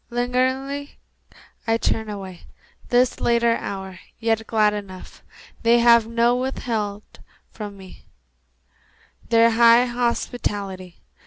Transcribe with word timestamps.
Lingeringly 0.09 0.97
I 1.67 1.77
turn 1.77 2.09
away, 2.09 2.47
This 2.89 3.19
late 3.19 3.43
hour, 3.43 3.99
yet 4.19 4.47
glad 4.47 4.73
enough 4.73 5.21
They 5.61 5.77
have 5.77 6.07
not 6.07 6.39
withheld 6.39 7.19
from 7.51 7.77
me 7.77 8.05
Their 9.29 9.51
high 9.51 9.85
hospitality. 9.85 10.97